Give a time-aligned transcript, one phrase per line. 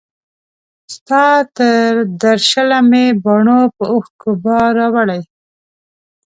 [0.93, 1.25] ستا
[1.57, 1.89] تر
[2.21, 5.21] درشله مي باڼو په اوښکو بار راوړی